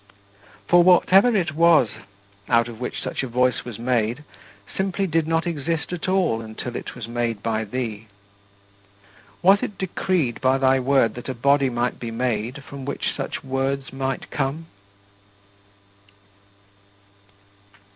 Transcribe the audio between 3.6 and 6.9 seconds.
was made simply did not exist at all until